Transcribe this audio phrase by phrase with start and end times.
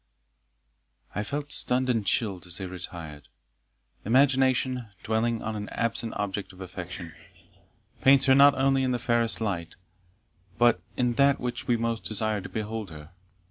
[1.13, 3.27] I felt stunned and chilled as they retired.
[4.03, 7.13] Imagination, dwelling on an absent object of affection,
[8.01, 9.75] paints her not only in the fairest light,
[10.57, 13.11] but in that in which we most desire to behold her.